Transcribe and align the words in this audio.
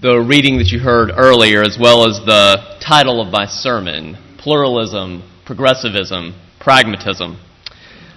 the 0.00 0.18
reading 0.18 0.56
that 0.56 0.68
you 0.68 0.78
heard 0.78 1.10
earlier, 1.14 1.60
as 1.60 1.76
well 1.78 2.08
as 2.08 2.16
the 2.24 2.56
title 2.80 3.20
of 3.20 3.30
my 3.30 3.44
sermon 3.44 4.16
Pluralism, 4.38 5.22
Progressivism, 5.44 6.34
Pragmatism. 6.58 7.38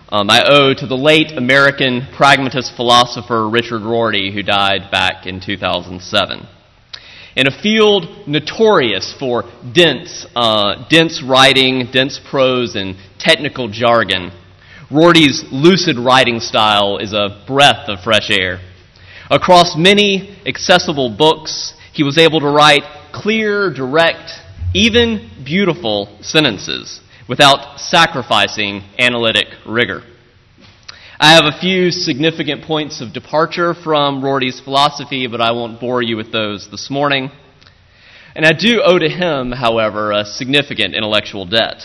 Um, 0.07 0.29
I 0.29 0.43
owe 0.47 0.73
to 0.73 0.87
the 0.87 0.95
late 0.95 1.33
American 1.33 2.07
pragmatist 2.15 2.77
philosopher 2.77 3.49
Richard 3.49 3.81
Rorty, 3.81 4.31
who 4.33 4.43
died 4.43 4.91
back 4.91 5.25
in 5.25 5.41
2007. 5.41 6.47
In 7.35 7.47
a 7.47 7.61
field 7.61 8.27
notorious 8.27 9.13
for 9.19 9.43
dense, 9.73 10.25
uh, 10.37 10.87
dense 10.87 11.21
writing, 11.21 11.89
dense 11.91 12.17
prose, 12.29 12.77
and 12.77 12.95
technical 13.19 13.67
jargon, 13.67 14.31
Rorty's 14.89 15.43
lucid 15.51 15.97
writing 15.97 16.39
style 16.39 16.99
is 16.99 17.11
a 17.11 17.43
breath 17.45 17.89
of 17.89 17.99
fresh 18.05 18.29
air. 18.29 18.61
Across 19.33 19.77
many 19.77 20.37
accessible 20.45 21.09
books, 21.09 21.73
he 21.91 22.03
was 22.03 22.19
able 22.19 22.39
to 22.41 22.49
write 22.49 22.83
clear, 23.11 23.73
direct, 23.73 24.29
even 24.75 25.27
beautiful 25.43 26.19
sentences 26.21 27.01
without 27.27 27.79
sacrificing 27.79 28.83
analytic 28.99 29.47
rigor. 29.65 30.03
I 31.19 31.33
have 31.33 31.45
a 31.45 31.59
few 31.59 31.89
significant 31.89 32.63
points 32.63 33.01
of 33.01 33.11
departure 33.11 33.73
from 33.73 34.23
Rorty's 34.23 34.59
philosophy, 34.59 35.25
but 35.25 35.41
I 35.41 35.51
won't 35.51 35.79
bore 35.79 36.03
you 36.03 36.15
with 36.15 36.31
those 36.31 36.69
this 36.69 36.91
morning. 36.91 37.31
And 38.35 38.45
I 38.45 38.51
do 38.51 38.83
owe 38.85 38.99
to 38.99 39.09
him, 39.09 39.51
however, 39.51 40.11
a 40.11 40.25
significant 40.25 40.93
intellectual 40.93 41.47
debt. 41.47 41.81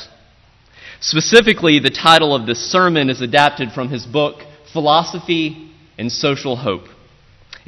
Specifically, 1.00 1.78
the 1.78 1.88
title 1.88 2.34
of 2.34 2.46
this 2.46 2.70
sermon 2.70 3.08
is 3.08 3.22
adapted 3.22 3.72
from 3.72 3.88
his 3.88 4.04
book, 4.04 4.42
Philosophy 4.70 5.72
and 5.96 6.12
Social 6.12 6.54
Hope 6.54 6.88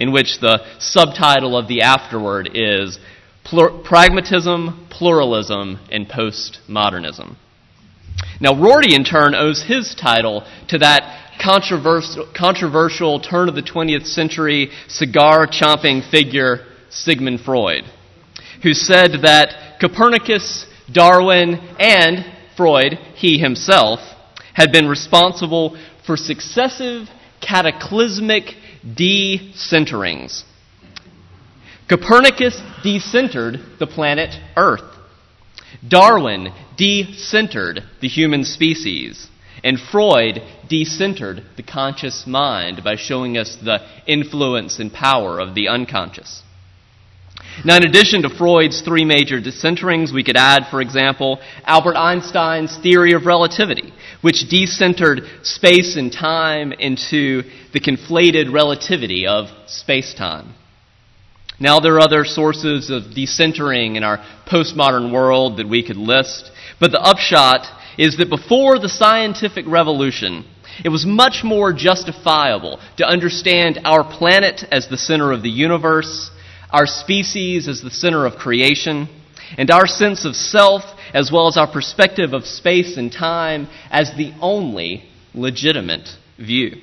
in 0.00 0.12
which 0.12 0.40
the 0.40 0.64
subtitle 0.80 1.56
of 1.56 1.68
the 1.68 1.82
afterword 1.82 2.50
is 2.54 2.98
Pragmatism, 3.84 4.86
Pluralism, 4.90 5.78
and 5.92 6.08
Postmodernism. 6.08 7.36
Now, 8.40 8.54
Rorty, 8.54 8.94
in 8.94 9.04
turn, 9.04 9.34
owes 9.34 9.62
his 9.62 9.94
title 9.94 10.46
to 10.68 10.78
that 10.78 11.36
controversial, 11.42 12.26
controversial 12.34 13.20
turn 13.20 13.50
of 13.50 13.54
the 13.54 13.62
20th 13.62 14.06
century 14.06 14.70
cigar 14.88 15.46
chomping 15.46 16.08
figure, 16.10 16.66
Sigmund 16.88 17.40
Freud, 17.40 17.84
who 18.62 18.72
said 18.72 19.22
that 19.22 19.78
Copernicus, 19.80 20.66
Darwin, 20.90 21.56
and 21.78 22.24
Freud, 22.56 22.94
he 23.14 23.38
himself, 23.38 24.00
had 24.54 24.72
been 24.72 24.88
responsible 24.88 25.78
for 26.06 26.16
successive 26.16 27.08
cataclysmic 27.40 28.54
decenterings. 28.84 30.44
Copernicus 31.88 32.56
decentered 32.84 33.78
the 33.78 33.86
planet 33.86 34.34
Earth. 34.56 34.96
Darwin 35.86 36.52
decentered 36.78 37.84
the 38.00 38.08
human 38.08 38.44
species. 38.44 39.28
And 39.62 39.78
Freud 39.78 40.40
decentered 40.70 41.44
the 41.56 41.62
conscious 41.62 42.26
mind 42.26 42.82
by 42.82 42.96
showing 42.96 43.36
us 43.36 43.56
the 43.62 43.86
influence 44.06 44.78
and 44.78 44.92
power 44.92 45.38
of 45.38 45.54
the 45.54 45.68
unconscious. 45.68 46.42
Now, 47.64 47.76
in 47.76 47.84
addition 47.84 48.22
to 48.22 48.30
Freud's 48.30 48.80
three 48.80 49.04
major 49.04 49.40
decenterings, 49.40 50.12
we 50.12 50.24
could 50.24 50.36
add, 50.36 50.68
for 50.70 50.80
example, 50.80 51.40
Albert 51.64 51.96
Einstein's 51.96 52.76
theory 52.78 53.12
of 53.12 53.26
relativity, 53.26 53.92
which 54.22 54.46
decentered 54.50 55.26
space 55.44 55.96
and 55.96 56.12
time 56.12 56.72
into 56.72 57.42
the 57.72 57.80
conflated 57.80 58.52
relativity 58.52 59.26
of 59.26 59.46
space 59.66 60.14
time. 60.14 60.54
Now, 61.58 61.78
there 61.80 61.94
are 61.96 62.00
other 62.00 62.24
sources 62.24 62.90
of 62.90 63.14
decentering 63.14 63.96
in 63.96 64.02
our 64.02 64.24
postmodern 64.46 65.12
world 65.12 65.58
that 65.58 65.68
we 65.68 65.86
could 65.86 65.98
list, 65.98 66.50
but 66.80 66.90
the 66.90 67.00
upshot 67.00 67.66
is 67.98 68.16
that 68.16 68.30
before 68.30 68.78
the 68.78 68.88
scientific 68.88 69.66
revolution, 69.68 70.46
it 70.82 70.88
was 70.88 71.04
much 71.04 71.42
more 71.44 71.72
justifiable 71.72 72.80
to 72.96 73.06
understand 73.06 73.80
our 73.84 74.02
planet 74.02 74.64
as 74.70 74.88
the 74.88 74.96
center 74.96 75.32
of 75.32 75.42
the 75.42 75.50
universe 75.50 76.30
our 76.72 76.86
species 76.86 77.68
as 77.68 77.82
the 77.82 77.90
center 77.90 78.26
of 78.26 78.36
creation, 78.36 79.08
and 79.58 79.70
our 79.70 79.86
sense 79.86 80.24
of 80.24 80.36
self, 80.36 80.82
as 81.12 81.30
well 81.32 81.48
as 81.48 81.56
our 81.56 81.70
perspective 81.70 82.32
of 82.32 82.44
space 82.44 82.96
and 82.96 83.12
time, 83.12 83.68
as 83.90 84.12
the 84.16 84.32
only 84.40 85.04
legitimate 85.34 86.08
view. 86.38 86.76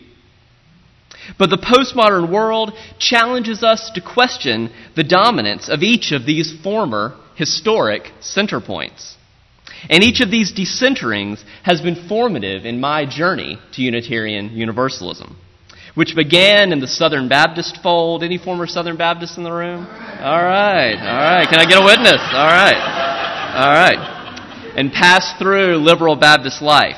But 1.37 1.49
the 1.49 1.57
postmodern 1.57 2.31
world 2.31 2.73
challenges 2.99 3.63
us 3.63 3.91
to 3.95 4.01
question 4.01 4.71
the 4.95 5.03
dominance 5.03 5.69
of 5.69 5.83
each 5.83 6.11
of 6.11 6.25
these 6.25 6.53
former 6.63 7.17
historic 7.35 8.11
center 8.19 8.59
points. 8.59 9.15
And 9.89 10.03
each 10.03 10.21
of 10.21 10.31
these 10.31 10.53
decenterings 10.53 11.43
has 11.63 11.81
been 11.81 12.07
formative 12.07 12.65
in 12.65 12.79
my 12.79 13.05
journey 13.05 13.59
to 13.73 13.81
Unitarian 13.81 14.55
Universalism 14.55 15.37
which 15.97 16.15
began 16.15 16.71
in 16.71 16.79
the 16.79 16.87
Southern 16.87 17.27
Baptist 17.27 17.79
fold. 17.81 18.21
Any 18.21 18.37
former 18.37 18.67
Southern 18.67 18.97
Baptist 18.97 19.35
in 19.35 19.43
the 19.43 19.51
room? 19.51 19.79
All 19.79 20.43
right, 20.43 20.93
all 20.93 21.17
right. 21.17 21.47
Can 21.49 21.59
I 21.59 21.65
get 21.65 21.81
a 21.81 21.83
witness? 21.83 22.21
All 22.21 22.45
right, 22.45 22.77
all 23.57 23.73
right. 23.73 24.73
And 24.77 24.91
passed 24.91 25.39
through 25.39 25.77
liberal 25.77 26.15
Baptist 26.15 26.61
life. 26.61 26.97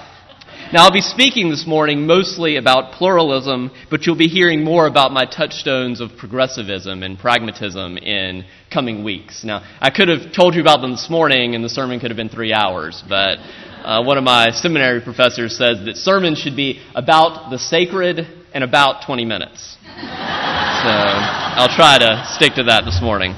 Now, 0.71 0.83
I'll 0.83 0.91
be 0.91 1.01
speaking 1.01 1.49
this 1.49 1.65
morning 1.65 2.05
mostly 2.05 2.57
about 2.57 2.91
pluralism, 2.93 3.71
but 3.89 4.05
you'll 4.05 4.15
be 4.15 4.27
hearing 4.27 4.63
more 4.63 4.85
about 4.85 5.11
my 5.11 5.25
touchstones 5.25 5.99
of 5.99 6.11
progressivism 6.15 7.01
and 7.01 7.17
pragmatism 7.17 7.97
in 7.97 8.45
coming 8.71 9.03
weeks. 9.03 9.43
Now, 9.43 9.63
I 9.81 9.89
could 9.89 10.09
have 10.09 10.31
told 10.31 10.53
you 10.53 10.61
about 10.61 10.81
them 10.81 10.91
this 10.91 11.09
morning, 11.09 11.55
and 11.55 11.63
the 11.63 11.69
sermon 11.69 11.99
could 11.99 12.11
have 12.11 12.17
been 12.17 12.29
three 12.29 12.53
hours, 12.53 13.03
but 13.09 13.39
uh, 13.83 14.03
one 14.03 14.19
of 14.19 14.23
my 14.23 14.51
seminary 14.51 15.01
professors 15.01 15.57
says 15.57 15.83
that 15.85 15.95
sermons 15.95 16.37
should 16.37 16.55
be 16.55 16.79
about 16.93 17.49
the 17.49 17.57
sacred 17.57 18.27
in 18.53 18.61
about 18.61 19.07
20 19.07 19.25
minutes. 19.25 19.75
So 19.81 19.95
I'll 19.97 21.75
try 21.75 21.97
to 21.97 22.31
stick 22.35 22.53
to 22.57 22.63
that 22.65 22.85
this 22.85 23.01
morning. 23.01 23.33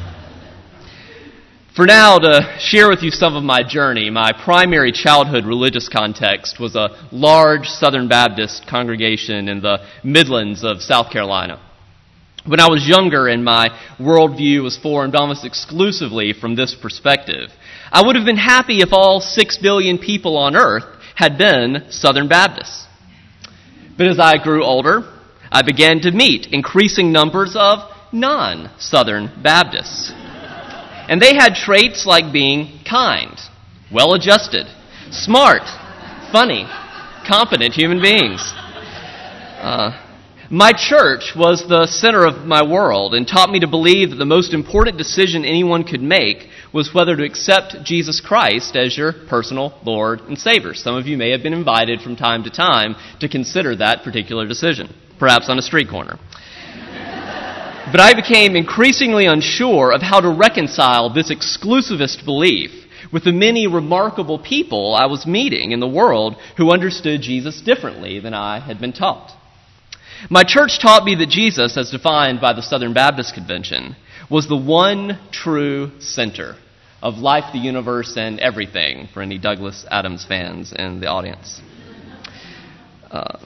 For 1.73 1.85
now, 1.85 2.17
to 2.17 2.57
share 2.59 2.89
with 2.89 3.01
you 3.01 3.11
some 3.11 3.37
of 3.37 3.45
my 3.45 3.63
journey, 3.63 4.09
my 4.09 4.33
primary 4.33 4.91
childhood 4.91 5.45
religious 5.45 5.87
context 5.87 6.59
was 6.59 6.75
a 6.75 7.07
large 7.13 7.67
Southern 7.67 8.09
Baptist 8.09 8.67
congregation 8.67 9.47
in 9.47 9.61
the 9.61 9.77
Midlands 10.03 10.65
of 10.65 10.81
South 10.81 11.09
Carolina. 11.11 11.61
When 12.45 12.59
I 12.59 12.67
was 12.67 12.85
younger 12.85 13.29
and 13.29 13.45
my 13.45 13.69
worldview 13.97 14.63
was 14.63 14.77
formed 14.77 15.15
almost 15.15 15.45
exclusively 15.45 16.33
from 16.33 16.57
this 16.57 16.75
perspective, 16.75 17.51
I 17.89 18.05
would 18.05 18.17
have 18.17 18.25
been 18.25 18.35
happy 18.35 18.81
if 18.81 18.89
all 18.91 19.21
six 19.21 19.57
billion 19.57 19.97
people 19.97 20.35
on 20.35 20.57
earth 20.57 20.83
had 21.15 21.38
been 21.38 21.85
Southern 21.89 22.27
Baptists. 22.27 22.85
But 23.97 24.07
as 24.07 24.19
I 24.19 24.43
grew 24.43 24.65
older, 24.65 25.09
I 25.49 25.61
began 25.61 26.01
to 26.01 26.11
meet 26.11 26.47
increasing 26.47 27.13
numbers 27.13 27.55
of 27.57 27.79
non 28.11 28.71
Southern 28.77 29.31
Baptists. 29.41 30.11
And 31.11 31.22
they 31.22 31.35
had 31.35 31.55
traits 31.55 32.05
like 32.05 32.31
being 32.31 32.79
kind, 32.89 33.38
well 33.91 34.13
adjusted, 34.13 34.66
smart, 35.11 35.63
funny, 36.31 36.66
competent 37.27 37.73
human 37.73 38.01
beings. 38.01 38.39
Uh, 39.59 39.91
my 40.50 40.71
church 40.71 41.33
was 41.35 41.67
the 41.67 41.85
center 41.85 42.25
of 42.25 42.47
my 42.47 42.63
world 42.63 43.13
and 43.13 43.27
taught 43.27 43.50
me 43.50 43.59
to 43.59 43.67
believe 43.67 44.11
that 44.11 44.16
the 44.16 44.25
most 44.25 44.53
important 44.53 44.97
decision 44.97 45.44
anyone 45.44 45.83
could 45.83 46.01
make 46.01 46.47
was 46.73 46.94
whether 46.94 47.17
to 47.17 47.25
accept 47.25 47.83
Jesus 47.83 48.21
Christ 48.21 48.77
as 48.77 48.97
your 48.97 49.11
personal 49.11 49.77
Lord 49.83 50.21
and 50.21 50.38
Savior. 50.38 50.73
Some 50.73 50.95
of 50.95 51.07
you 51.07 51.17
may 51.17 51.31
have 51.31 51.44
been 51.44 51.51
invited 51.51 52.00
from 52.00 52.16
time 52.16 52.45
to 52.45 52.50
time 52.50 52.95
to 53.19 53.27
consider 53.27 53.75
that 53.75 54.05
particular 54.05 54.47
decision, 54.47 54.95
perhaps 55.19 55.50
on 55.50 55.59
a 55.59 55.61
street 55.61 55.89
corner. 55.89 56.17
But 57.91 58.00
I 58.00 58.13
became 58.13 58.56
increasingly 58.56 59.25
unsure 59.25 59.91
of 59.91 60.02
how 60.02 60.22
to 60.22 60.29
reconcile 60.29 61.13
this 61.13 61.30
exclusivist 61.30 62.24
belief 62.24 62.71
with 63.12 63.25
the 63.25 63.33
many 63.33 63.68
remarkable 63.68 64.39
people 64.39 64.95
I 64.95 65.07
was 65.07 65.25
meeting 65.25 65.71
in 65.71 65.81
the 65.81 65.88
world 65.88 66.38
who 66.56 66.71
understood 66.71 67.21
Jesus 67.21 67.60
differently 67.60 68.19
than 68.19 68.33
I 68.33 68.60
had 68.60 68.80
been 68.80 68.94
taught. 68.94 69.31
My 70.30 70.44
church 70.44 70.80
taught 70.80 71.04
me 71.04 71.15
that 71.15 71.30
Jesus, 71.30 71.75
as 71.75 71.92
defined 71.92 72.39
by 72.39 72.54
the 72.54 72.62
Southern 72.62 72.94
Baptist 72.94 73.33
Convention, 73.33 73.95
was 74.30 74.48
the 74.48 74.56
one 74.56 75.19
true 75.31 75.92
center 76.00 76.56
of 77.01 77.15
life, 77.15 77.51
the 77.51 77.60
universe, 77.60 78.13
and 78.15 78.39
everything 78.39 79.10
for 79.13 79.21
any 79.21 79.38
Douglas 79.38 79.86
Adams 79.89 80.24
fans 80.25 80.71
in 80.71 81.01
the 81.01 81.07
audience. 81.07 81.60
Uh, 83.10 83.38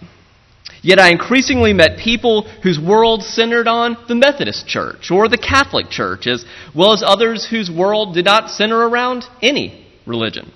yet 0.86 1.00
I 1.00 1.10
increasingly 1.10 1.74
met 1.74 1.98
people 1.98 2.44
whose 2.62 2.80
world 2.80 3.24
centered 3.24 3.68
on 3.68 3.98
the 4.08 4.14
Methodist 4.14 4.68
Church 4.68 5.10
or 5.10 5.28
the 5.28 5.38
Catholic 5.38 5.90
Church, 5.90 6.28
as 6.28 6.46
well 6.76 6.94
as 6.94 7.04
others 7.04 7.46
whose 7.50 7.72
world 7.72 8.14
did 8.14 8.26
not 8.26 8.52
center 8.52 8.78
around 8.78 9.26
any 9.42 9.88
religion. 10.06 10.52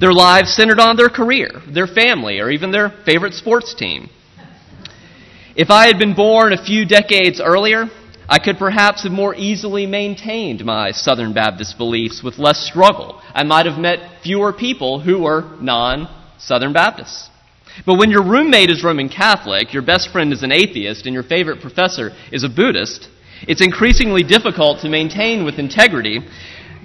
Their 0.00 0.12
lives 0.12 0.54
centered 0.54 0.80
on 0.80 0.96
their 0.96 1.10
career, 1.10 1.50
their 1.68 1.86
family, 1.86 2.40
or 2.40 2.50
even 2.50 2.70
their 2.70 2.90
favorite 3.04 3.34
sports 3.34 3.74
team. 3.74 4.08
If 5.54 5.70
I 5.70 5.88
had 5.88 5.98
been 5.98 6.14
born 6.14 6.54
a 6.54 6.64
few 6.64 6.86
decades 6.86 7.38
earlier, 7.38 7.90
I 8.26 8.38
could 8.38 8.56
perhaps 8.56 9.02
have 9.02 9.12
more 9.12 9.34
easily 9.34 9.84
maintained 9.84 10.64
my 10.64 10.92
Southern 10.92 11.34
Baptist 11.34 11.76
beliefs 11.76 12.22
with 12.22 12.38
less 12.38 12.66
struggle. 12.66 13.20
I 13.34 13.42
might 13.42 13.66
have 13.66 13.78
met 13.78 14.22
fewer 14.22 14.54
people 14.54 15.00
who 15.00 15.22
were 15.22 15.58
non 15.60 16.08
Southern 16.38 16.72
Baptists. 16.72 17.28
But 17.86 17.98
when 17.98 18.10
your 18.10 18.22
roommate 18.22 18.70
is 18.70 18.84
Roman 18.84 19.08
Catholic, 19.08 19.72
your 19.72 19.82
best 19.82 20.10
friend 20.10 20.32
is 20.32 20.42
an 20.42 20.52
atheist, 20.52 21.06
and 21.06 21.14
your 21.14 21.22
favorite 21.22 21.60
professor 21.60 22.10
is 22.30 22.44
a 22.44 22.48
Buddhist, 22.48 23.08
it's 23.48 23.64
increasingly 23.64 24.22
difficult 24.22 24.80
to 24.80 24.88
maintain 24.88 25.44
with 25.44 25.58
integrity 25.58 26.20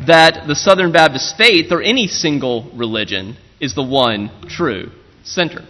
that 0.06 0.48
the 0.48 0.56
Southern 0.56 0.92
Baptist 0.92 1.36
faith 1.38 1.72
or 1.72 1.82
any 1.82 2.08
single 2.08 2.72
religion 2.76 3.38
is 3.60 3.76
the 3.76 3.84
one 3.84 4.32
true 4.48 4.92
center. 5.24 5.66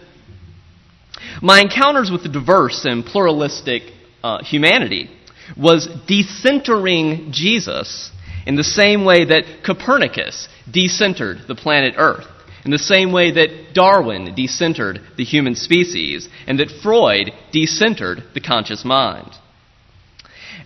My 1.42 1.60
encounters 1.60 2.10
with 2.10 2.22
the 2.22 2.28
diverse 2.28 2.84
and 2.84 3.04
pluralistic 3.04 3.82
uh, 4.22 4.42
humanity 4.42 5.10
was 5.56 5.88
decentering 6.08 7.30
Jesus 7.32 8.10
in 8.46 8.56
the 8.56 8.64
same 8.64 9.04
way 9.04 9.24
that 9.24 9.62
Copernicus 9.64 10.48
decentered 10.70 11.46
the 11.46 11.54
planet 11.54 11.94
Earth, 11.96 12.26
in 12.68 12.72
the 12.72 12.78
same 12.78 13.12
way 13.12 13.30
that 13.30 13.72
Darwin 13.72 14.34
decentered 14.36 15.16
the 15.16 15.24
human 15.24 15.54
species, 15.54 16.28
and 16.46 16.60
that 16.60 16.70
Freud 16.82 17.32
decentered 17.50 18.34
the 18.34 18.42
conscious 18.42 18.84
mind. 18.84 19.32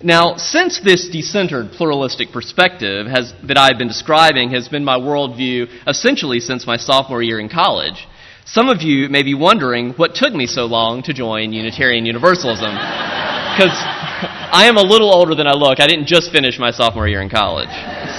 Now, 0.02 0.34
since 0.34 0.80
this 0.80 1.08
decentered 1.08 1.76
pluralistic 1.76 2.32
perspective 2.32 3.06
has, 3.06 3.32
that 3.44 3.56
I've 3.56 3.78
been 3.78 3.86
describing 3.86 4.50
has 4.50 4.68
been 4.68 4.82
my 4.84 4.96
worldview 4.98 5.68
essentially 5.86 6.40
since 6.40 6.66
my 6.66 6.76
sophomore 6.76 7.22
year 7.22 7.38
in 7.38 7.48
college, 7.48 8.08
some 8.44 8.68
of 8.68 8.82
you 8.82 9.08
may 9.08 9.22
be 9.22 9.34
wondering 9.34 9.92
what 9.92 10.16
took 10.16 10.34
me 10.34 10.48
so 10.48 10.64
long 10.64 11.04
to 11.04 11.14
join 11.14 11.52
Unitarian 11.52 12.04
Universalism. 12.04 12.74
Because 13.52 13.76
I 14.60 14.64
am 14.64 14.78
a 14.78 14.82
little 14.82 15.14
older 15.14 15.34
than 15.34 15.46
I 15.46 15.52
look. 15.52 15.78
I 15.78 15.86
didn't 15.86 16.06
just 16.06 16.32
finish 16.32 16.58
my 16.58 16.70
sophomore 16.70 17.06
year 17.06 17.20
in 17.20 17.28
college. 17.28 17.68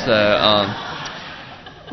So, 0.05 0.13
um, 0.13 0.92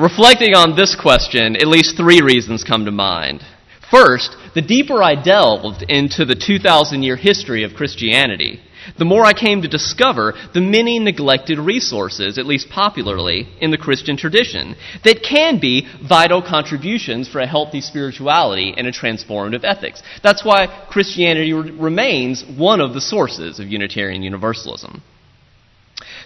reflecting 0.00 0.54
on 0.54 0.76
this 0.76 0.96
question, 0.96 1.56
at 1.56 1.68
least 1.68 1.96
three 1.96 2.22
reasons 2.22 2.64
come 2.64 2.86
to 2.86 2.90
mind. 2.90 3.42
First, 3.90 4.34
the 4.54 4.62
deeper 4.62 5.02
I 5.02 5.14
delved 5.14 5.82
into 5.82 6.24
the 6.24 6.34
2,000 6.34 7.02
year 7.02 7.16
history 7.16 7.64
of 7.64 7.74
Christianity, 7.74 8.60
the 8.98 9.04
more 9.04 9.24
I 9.24 9.34
came 9.34 9.60
to 9.60 9.68
discover 9.68 10.34
the 10.54 10.60
many 10.60 10.98
neglected 10.98 11.58
resources, 11.58 12.38
at 12.38 12.46
least 12.46 12.70
popularly, 12.70 13.48
in 13.60 13.70
the 13.70 13.78
Christian 13.78 14.16
tradition 14.16 14.74
that 15.04 15.22
can 15.22 15.60
be 15.60 15.86
vital 16.02 16.40
contributions 16.40 17.28
for 17.28 17.40
a 17.40 17.46
healthy 17.46 17.82
spirituality 17.82 18.72
and 18.76 18.86
a 18.86 18.92
transformative 18.92 19.64
ethics. 19.64 20.02
That's 20.22 20.44
why 20.44 20.86
Christianity 20.88 21.52
re- 21.52 21.70
remains 21.72 22.42
one 22.44 22.80
of 22.80 22.94
the 22.94 23.02
sources 23.02 23.60
of 23.60 23.68
Unitarian 23.68 24.22
Universalism. 24.22 25.02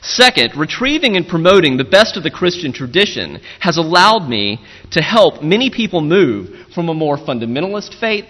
Second, 0.05 0.55
retrieving 0.55 1.17
and 1.17 1.27
promoting 1.27 1.79
the 1.79 1.85
best 1.85 2.19
of 2.19 2.23
the 2.23 2.31
Christian 2.31 2.75
tradition 2.75 3.41
has 3.61 3.79
allowed 3.79 4.29
me 4.29 4.61
to 4.91 5.01
help 5.01 5.43
many 5.43 5.71
people 5.71 6.03
move 6.03 6.51
from 6.75 6.91
a 6.91 6.95
more 6.95 7.17
fundamentalist 7.17 7.99
faith 7.99 8.27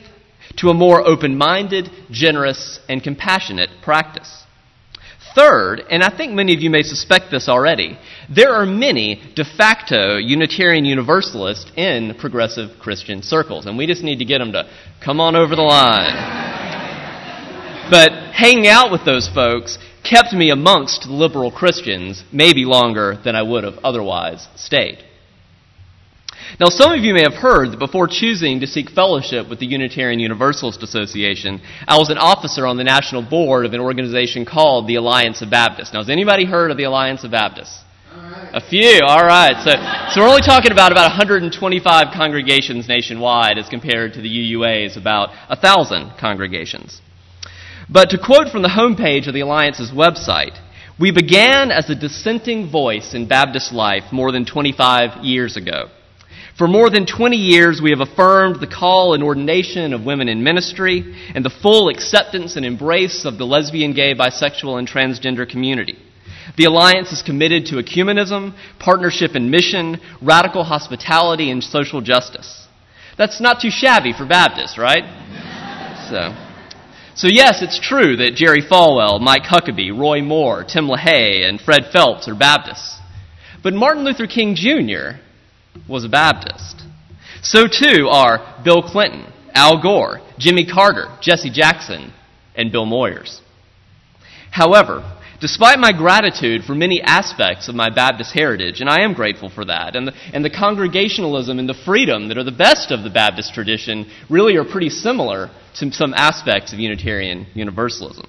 to 0.58 0.68
a 0.68 0.74
more 0.74 1.04
open 1.04 1.36
minded, 1.36 1.90
generous, 2.12 2.78
and 2.88 3.02
compassionate 3.02 3.70
practice. 3.82 4.44
Third, 5.34 5.82
and 5.90 6.04
I 6.04 6.16
think 6.16 6.32
many 6.32 6.54
of 6.54 6.60
you 6.60 6.70
may 6.70 6.82
suspect 6.82 7.32
this 7.32 7.48
already, 7.48 7.98
there 8.32 8.52
are 8.52 8.64
many 8.64 9.20
de 9.34 9.44
facto 9.44 10.16
Unitarian 10.16 10.84
Universalists 10.84 11.72
in 11.76 12.14
progressive 12.20 12.78
Christian 12.78 13.20
circles, 13.20 13.66
and 13.66 13.76
we 13.76 13.88
just 13.88 14.04
need 14.04 14.20
to 14.20 14.24
get 14.24 14.38
them 14.38 14.52
to 14.52 14.70
come 15.04 15.18
on 15.20 15.34
over 15.34 15.56
the 15.56 15.62
line. 15.62 16.14
but 17.90 18.12
hanging 18.32 18.68
out 18.68 18.92
with 18.92 19.04
those 19.04 19.28
folks 19.34 19.76
kept 20.04 20.32
me 20.32 20.50
amongst 20.50 21.06
liberal 21.06 21.50
Christians 21.50 22.22
maybe 22.32 22.64
longer 22.64 23.18
than 23.24 23.34
I 23.34 23.42
would 23.42 23.64
have 23.64 23.78
otherwise 23.82 24.46
stayed. 24.54 24.98
Now, 26.60 26.66
some 26.68 26.92
of 26.92 27.02
you 27.02 27.14
may 27.14 27.22
have 27.22 27.34
heard 27.34 27.72
that 27.72 27.78
before 27.78 28.06
choosing 28.06 28.60
to 28.60 28.66
seek 28.66 28.90
fellowship 28.90 29.48
with 29.48 29.60
the 29.60 29.66
Unitarian 29.66 30.20
Universalist 30.20 30.82
Association, 30.82 31.60
I 31.88 31.96
was 31.98 32.10
an 32.10 32.18
officer 32.18 32.66
on 32.66 32.76
the 32.76 32.84
national 32.84 33.22
board 33.22 33.66
of 33.66 33.72
an 33.72 33.80
organization 33.80 34.44
called 34.44 34.86
the 34.86 34.96
Alliance 34.96 35.42
of 35.42 35.50
Baptists. 35.50 35.92
Now, 35.92 36.00
has 36.00 36.10
anybody 36.10 36.44
heard 36.44 36.70
of 36.70 36.76
the 36.76 36.84
Alliance 36.84 37.24
of 37.24 37.30
Baptists? 37.30 37.80
A 38.52 38.60
few, 38.60 39.00
all 39.02 39.26
right. 39.26 39.56
So, 39.64 39.72
so 40.14 40.20
we're 40.20 40.28
only 40.28 40.42
talking 40.46 40.70
about 40.70 40.92
about 40.92 41.10
125 41.10 42.14
congregations 42.14 42.86
nationwide 42.86 43.58
as 43.58 43.68
compared 43.68 44.14
to 44.14 44.20
the 44.20 44.28
UUA's 44.28 44.96
about 44.96 45.30
1,000 45.48 46.12
congregations. 46.20 47.00
But 47.88 48.10
to 48.10 48.18
quote 48.18 48.48
from 48.48 48.62
the 48.62 48.68
homepage 48.68 49.28
of 49.28 49.34
the 49.34 49.42
Alliance's 49.42 49.90
website, 49.90 50.58
we 50.98 51.10
began 51.10 51.70
as 51.70 51.90
a 51.90 51.94
dissenting 51.94 52.70
voice 52.70 53.14
in 53.14 53.28
Baptist 53.28 53.72
life 53.72 54.04
more 54.12 54.32
than 54.32 54.46
25 54.46 55.24
years 55.24 55.56
ago. 55.56 55.88
For 56.56 56.68
more 56.68 56.88
than 56.88 57.04
20 57.04 57.36
years, 57.36 57.80
we 57.82 57.90
have 57.90 58.00
affirmed 58.00 58.60
the 58.60 58.68
call 58.68 59.12
and 59.14 59.24
ordination 59.24 59.92
of 59.92 60.04
women 60.04 60.28
in 60.28 60.44
ministry 60.44 61.16
and 61.34 61.44
the 61.44 61.50
full 61.50 61.88
acceptance 61.88 62.54
and 62.54 62.64
embrace 62.64 63.24
of 63.24 63.38
the 63.38 63.44
lesbian, 63.44 63.92
gay, 63.92 64.14
bisexual, 64.14 64.78
and 64.78 64.88
transgender 64.88 65.48
community. 65.48 65.98
The 66.56 66.66
Alliance 66.66 67.10
is 67.10 67.22
committed 67.22 67.66
to 67.66 67.76
ecumenism, 67.76 68.54
partnership 68.78 69.34
in 69.34 69.50
mission, 69.50 70.00
radical 70.22 70.62
hospitality, 70.62 71.50
and 71.50 71.62
social 71.62 72.00
justice. 72.00 72.68
That's 73.18 73.40
not 73.40 73.60
too 73.60 73.70
shabby 73.70 74.12
for 74.12 74.24
Baptists, 74.24 74.78
right? 74.78 75.02
So. 76.08 76.43
So, 77.16 77.28
yes, 77.30 77.62
it's 77.62 77.78
true 77.80 78.16
that 78.16 78.34
Jerry 78.34 78.62
Falwell, 78.62 79.20
Mike 79.20 79.44
Huckabee, 79.44 79.96
Roy 79.96 80.20
Moore, 80.20 80.64
Tim 80.64 80.88
LaHaye, 80.88 81.48
and 81.48 81.60
Fred 81.60 81.86
Phelps 81.92 82.26
are 82.26 82.34
Baptists. 82.34 82.98
But 83.62 83.72
Martin 83.72 84.04
Luther 84.04 84.26
King 84.26 84.56
Jr 84.56 85.20
was 85.88 86.04
a 86.04 86.08
Baptist. 86.08 86.82
So 87.42 87.66
too 87.66 88.08
are 88.08 88.60
Bill 88.64 88.82
Clinton, 88.82 89.32
Al 89.54 89.82
Gore, 89.82 90.20
Jimmy 90.38 90.66
Carter, 90.66 91.06
Jesse 91.20 91.50
Jackson, 91.50 92.12
and 92.54 92.72
Bill 92.72 92.86
Moyers. 92.86 93.40
However, 94.50 95.13
despite 95.40 95.78
my 95.78 95.92
gratitude 95.92 96.64
for 96.64 96.74
many 96.74 97.00
aspects 97.02 97.68
of 97.68 97.74
my 97.74 97.90
Baptist 97.90 98.32
heritage, 98.32 98.80
and 98.80 98.88
I 98.88 99.02
am 99.02 99.14
grateful 99.14 99.50
for 99.50 99.64
that, 99.64 99.96
and 99.96 100.08
the, 100.08 100.12
and 100.32 100.44
the 100.44 100.50
congregationalism 100.50 101.58
and 101.58 101.68
the 101.68 101.80
freedom 101.84 102.28
that 102.28 102.38
are 102.38 102.44
the 102.44 102.52
best 102.52 102.90
of 102.90 103.02
the 103.02 103.10
Baptist 103.10 103.54
tradition 103.54 104.10
really 104.28 104.56
are 104.56 104.64
pretty 104.64 104.90
similar 104.90 105.50
to 105.78 105.92
some 105.92 106.14
aspects 106.14 106.72
of 106.72 106.78
Unitarian 106.78 107.46
Universalism. 107.54 108.26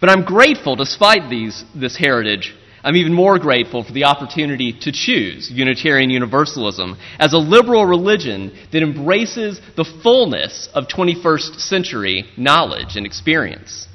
But 0.00 0.10
I'm 0.10 0.24
grateful, 0.24 0.76
despite 0.76 1.30
these, 1.30 1.64
this 1.74 1.96
heritage, 1.96 2.54
I'm 2.82 2.96
even 2.96 3.12
more 3.12 3.38
grateful 3.38 3.82
for 3.82 3.92
the 3.92 4.04
opportunity 4.04 4.72
to 4.82 4.92
choose 4.92 5.50
Unitarian 5.50 6.10
Universalism 6.10 6.96
as 7.18 7.32
a 7.32 7.38
liberal 7.38 7.84
religion 7.84 8.56
that 8.72 8.82
embraces 8.82 9.60
the 9.76 9.84
fullness 10.04 10.68
of 10.72 10.84
21st 10.86 11.60
century 11.60 12.24
knowledge 12.36 12.96
and 12.96 13.04
experience. 13.04 13.88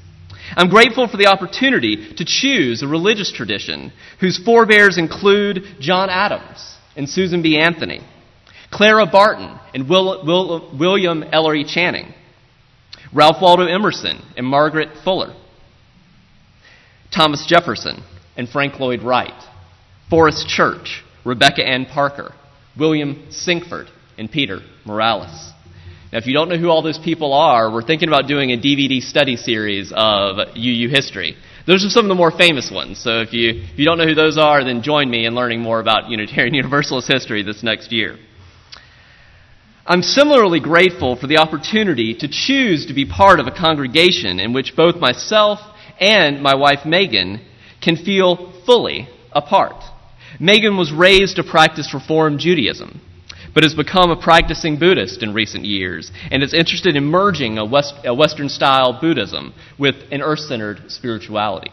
I'm 0.56 0.70
grateful 0.70 1.08
for 1.08 1.18
the 1.18 1.28
opportunity 1.28 2.14
to 2.16 2.26
choose 2.26 2.82
a 2.82 2.88
religious 2.88 3.32
tradition 3.32 3.94
whose 4.20 4.38
forebears 4.44 4.98
include 4.98 5.64
John 5.80 6.10
Adams 6.10 6.78
and 6.96 7.08
Susan 7.10 7.42
B. 7.42 7.58
Anthony, 7.58 8.02
Clara 8.70 9.06
Barton 9.06 9.58
and 9.74 9.88
Will, 9.90 10.26
Will, 10.26 10.78
William 10.78 11.24
Ellery 11.24 11.64
Channing, 11.64 12.14
Ralph 13.14 13.42
Waldo 13.42 13.66
Emerson 13.66 14.22
and 14.36 14.46
Margaret 14.46 14.90
Fuller, 15.04 15.36
Thomas 17.14 17.46
Jefferson 17.46 18.04
and 18.38 18.48
Frank 18.48 18.80
Lloyd 18.80 19.04
Wright, 19.04 19.44
Forrest 20.10 20.48
Church, 20.48 21.04
Rebecca 21.26 21.64
Ann 21.64 21.86
Parker, 21.86 22.34
William 22.78 23.28
Sinkford, 23.32 23.88
and 24.18 24.32
Peter 24.32 24.60
Morales. 24.86 25.52
Now, 26.12 26.18
if 26.18 26.28
you 26.28 26.34
don't 26.34 26.50
know 26.50 26.58
who 26.58 26.68
all 26.68 26.82
those 26.82 27.00
people 27.00 27.34
are, 27.34 27.72
we're 27.72 27.84
thinking 27.84 28.10
about 28.10 28.28
doing 28.28 28.52
a 28.52 28.58
DVD 28.58 29.02
study 29.02 29.38
series 29.38 29.94
of 29.96 30.38
UU 30.58 30.90
history. 30.90 31.38
Those 31.66 31.86
are 31.86 31.90
some 31.90 32.04
of 32.04 32.10
the 32.10 32.16
more 32.16 32.32
famous 32.32 32.70
ones. 32.70 33.02
So 33.02 33.22
if 33.22 33.32
you, 33.32 33.62
if 33.64 33.80
you 33.80 33.86
don't 33.86 33.98
know 33.98 34.08
who 34.08 34.16
those 34.16 34.38
are, 34.38 34.62
then 34.64 34.82
join 34.82 35.10
me 35.10 35.26
in 35.26 35.36
learning 35.36 35.62
more 35.62 35.80
about 35.80 36.10
Unitarian 36.10 36.54
Universalist 36.56 37.08
history 37.08 37.44
this 37.44 37.64
next 37.64 37.94
year. 37.94 38.18
I'm 39.86 40.02
similarly 40.02 40.60
grateful 40.60 41.16
for 41.16 41.28
the 41.28 41.38
opportunity 41.38 42.14
to 42.16 42.28
choose 42.28 42.88
to 42.88 42.94
be 42.94 43.06
part 43.06 43.40
of 43.40 43.48
a 43.48 43.52
congregation 43.52 44.40
in 44.40 44.52
which 44.52 44.76
both 44.76 44.98
myself 44.98 45.60
and 45.98 46.44
my 46.44 46.56
wife 46.56 46.86
Megan 46.86 47.40
can 47.82 47.96
feel 47.96 48.54
fully 48.66 49.08
apart. 49.32 49.82
Megan 50.42 50.78
was 50.78 50.92
raised 50.92 51.38
to 51.38 51.44
practice 51.44 51.94
Reform 51.94 52.38
Judaism, 52.38 53.02
but 53.54 53.64
has 53.64 53.74
become 53.74 54.12
a 54.12 54.22
practicing 54.22 54.80
Buddhist 54.80 55.24
in 55.24 55.34
recent 55.34 55.66
years 55.66 56.12
and 56.30 56.42
is 56.42 56.54
interested 56.54 56.96
in 56.96 57.06
merging 57.06 57.58
a, 57.58 57.66
West, 57.66 57.94
a 58.06 58.14
Western 58.14 58.50
style 58.50 59.00
Buddhism 59.00 59.54
with 59.78 59.96
an 60.12 60.22
earth 60.22 60.40
centered 60.40 60.90
spirituality. 60.90 61.72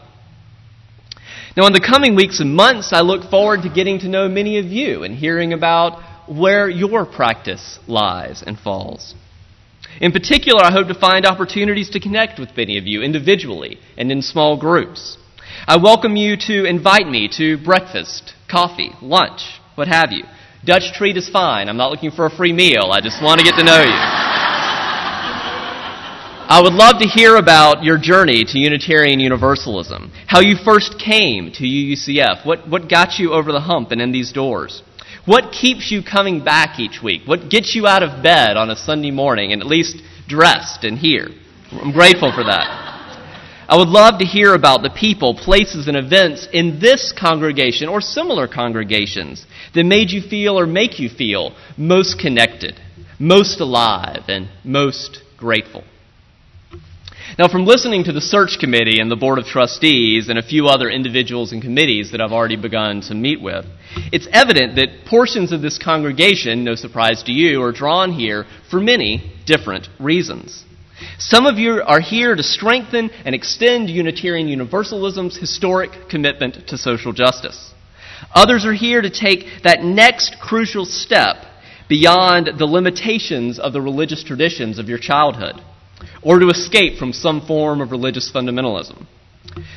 Now, 1.55 1.65
in 1.67 1.73
the 1.73 1.85
coming 1.85 2.15
weeks 2.15 2.39
and 2.39 2.55
months, 2.55 2.93
I 2.93 3.01
look 3.01 3.29
forward 3.29 3.63
to 3.63 3.69
getting 3.69 3.99
to 3.99 4.07
know 4.07 4.29
many 4.29 4.59
of 4.59 4.65
you 4.65 5.03
and 5.03 5.15
hearing 5.15 5.51
about 5.53 6.01
where 6.29 6.69
your 6.69 7.05
practice 7.05 7.79
lies 7.87 8.43
and 8.45 8.57
falls. 8.57 9.15
In 9.99 10.11
particular, 10.11 10.63
I 10.63 10.71
hope 10.71 10.87
to 10.87 10.93
find 10.93 11.25
opportunities 11.25 11.89
to 11.91 11.99
connect 11.99 12.39
with 12.39 12.55
many 12.55 12.77
of 12.77 12.85
you 12.85 13.01
individually 13.01 13.79
and 13.97 14.11
in 14.11 14.21
small 14.21 14.57
groups. 14.57 15.17
I 15.67 15.77
welcome 15.77 16.15
you 16.15 16.37
to 16.47 16.65
invite 16.65 17.07
me 17.07 17.27
to 17.37 17.57
breakfast, 17.57 18.33
coffee, 18.49 18.91
lunch, 19.01 19.41
what 19.75 19.87
have 19.87 20.11
you. 20.11 20.23
Dutch 20.65 20.91
treat 20.93 21.15
is 21.15 21.29
fine. 21.29 21.69
I'm 21.69 21.77
not 21.77 21.89
looking 21.91 22.11
for 22.11 22.25
a 22.25 22.29
free 22.29 22.51
meal. 22.51 22.89
I 22.91 22.99
just 22.99 23.23
want 23.23 23.39
to 23.39 23.45
get 23.45 23.55
to 23.57 23.63
know 23.63 23.79
you. 23.79 24.29
I 26.51 26.61
would 26.61 26.73
love 26.73 26.99
to 26.99 27.07
hear 27.07 27.35
about 27.35 27.83
your 27.83 27.97
journey 27.99 28.43
to 28.43 28.57
Unitarian 28.57 29.19
Universalism, 29.19 30.11
how 30.25 30.39
you 30.39 30.55
first 30.65 30.99
came 30.99 31.51
to 31.53 31.63
UUCF, 31.63 32.43
what, 32.45 32.67
what 32.67 32.89
got 32.89 33.19
you 33.19 33.33
over 33.33 33.51
the 33.51 33.59
hump 33.59 33.91
and 33.91 34.01
in 34.01 34.11
these 34.11 34.31
doors. 34.33 34.81
What 35.25 35.51
keeps 35.51 35.91
you 35.91 36.01
coming 36.01 36.43
back 36.43 36.79
each 36.79 37.03
week? 37.03 37.21
What 37.25 37.49
gets 37.49 37.75
you 37.75 37.85
out 37.85 38.01
of 38.01 38.23
bed 38.23 38.57
on 38.57 38.71
a 38.71 38.75
Sunday 38.75 39.11
morning 39.11 39.53
and 39.53 39.61
at 39.61 39.67
least 39.67 40.01
dressed 40.27 40.83
and 40.83 40.97
here? 40.97 41.27
I'm 41.71 41.91
grateful 41.91 42.31
for 42.33 42.43
that. 42.43 42.78
I 43.69 43.77
would 43.77 43.89
love 43.89 44.17
to 44.17 44.25
hear 44.25 44.55
about 44.55 44.81
the 44.81 44.89
people, 44.89 45.35
places, 45.35 45.87
and 45.87 45.95
events 45.95 46.47
in 46.51 46.79
this 46.79 47.13
congregation 47.15 47.87
or 47.87 48.01
similar 48.01 48.47
congregations 48.47 49.45
that 49.75 49.83
made 49.83 50.09
you 50.09 50.27
feel 50.27 50.59
or 50.59 50.65
make 50.65 50.97
you 50.97 51.07
feel 51.07 51.55
most 51.77 52.17
connected, 52.17 52.79
most 53.19 53.59
alive, 53.59 54.23
and 54.27 54.49
most 54.63 55.21
grateful. 55.37 55.83
Now, 57.37 57.47
from 57.47 57.67
listening 57.67 58.05
to 58.05 58.11
the 58.11 58.21
search 58.21 58.57
committee 58.59 58.99
and 58.99 59.11
the 59.11 59.15
board 59.15 59.37
of 59.37 59.45
trustees 59.45 60.29
and 60.29 60.39
a 60.39 60.43
few 60.43 60.65
other 60.65 60.89
individuals 60.89 61.51
and 61.51 61.61
committees 61.61 62.11
that 62.11 62.21
I've 62.21 62.31
already 62.31 62.55
begun 62.55 63.01
to 63.01 63.13
meet 63.13 63.39
with, 63.39 63.67
it's 64.11 64.27
evident 64.33 64.77
that 64.77 65.05
portions 65.07 65.51
of 65.51 65.61
this 65.61 65.77
congregation, 65.77 66.63
no 66.63 66.73
surprise 66.73 67.21
to 67.27 67.31
you, 67.31 67.61
are 67.61 67.71
drawn 67.71 68.13
here 68.13 68.47
for 68.71 68.79
many 68.79 69.31
different 69.45 69.89
reasons. 69.99 70.65
Some 71.17 71.45
of 71.45 71.57
you 71.57 71.81
are 71.85 71.99
here 72.01 72.35
to 72.35 72.43
strengthen 72.43 73.09
and 73.25 73.35
extend 73.35 73.89
Unitarian 73.89 74.47
Universalism's 74.47 75.37
historic 75.37 76.09
commitment 76.09 76.67
to 76.67 76.77
social 76.77 77.13
justice. 77.13 77.73
Others 78.33 78.65
are 78.65 78.73
here 78.73 79.01
to 79.01 79.09
take 79.09 79.63
that 79.63 79.83
next 79.83 80.37
crucial 80.41 80.85
step 80.85 81.37
beyond 81.87 82.51
the 82.57 82.65
limitations 82.65 83.59
of 83.59 83.73
the 83.73 83.81
religious 83.81 84.23
traditions 84.23 84.77
of 84.77 84.87
your 84.87 84.99
childhood 84.99 85.55
or 86.21 86.39
to 86.39 86.49
escape 86.49 86.97
from 86.97 87.13
some 87.13 87.45
form 87.45 87.81
of 87.81 87.91
religious 87.91 88.31
fundamentalism. 88.31 89.05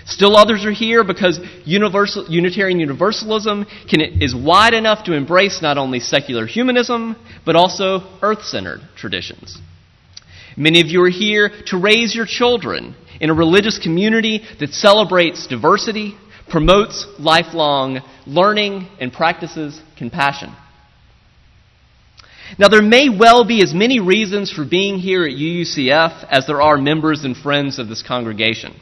Still 0.05 0.37
others 0.37 0.65
are 0.65 0.73
here 0.73 1.03
because 1.03 1.41
universal, 1.65 2.27
Unitarian 2.29 2.79
Universalism 2.79 3.67
can, 3.89 4.01
is 4.01 4.35
wide 4.35 4.75
enough 4.75 5.05
to 5.05 5.15
embrace 5.15 5.63
not 5.63 5.79
only 5.79 6.01
secular 6.01 6.47
humanism, 6.47 7.17
but 7.47 7.57
also 7.57 8.01
earth 8.21 8.45
centered 8.45 8.81
traditions. 8.97 9.59
Many 10.57 10.81
of 10.81 10.89
you 10.89 11.03
are 11.05 11.11
here 11.11 11.51
to 11.67 11.79
raise 11.79 12.15
your 12.15 12.27
children 12.27 12.95
in 13.21 13.31
a 13.31 13.35
religious 13.35 13.79
community 13.79 14.43
that 14.61 14.75
celebrates 14.75 15.47
diversity, 15.47 16.17
promotes 16.49 17.07
lifelong 17.19 18.01
learning, 18.27 18.89
and 19.01 19.13
practices 19.13 19.81
compassion. 19.97 20.55
Now, 22.59 22.69
there 22.69 22.83
may 22.83 23.09
well 23.09 23.47
be 23.47 23.63
as 23.63 23.73
many 23.73 24.01
reasons 24.01 24.53
for 24.53 24.67
being 24.67 24.99
here 24.99 25.25
at 25.25 25.33
UUCF 25.33 26.27
as 26.29 26.47
there 26.47 26.61
are 26.61 26.77
members 26.77 27.25
and 27.25 27.35
friends 27.35 27.79
of 27.79 27.89
this 27.89 28.03
congregation. 28.03 28.75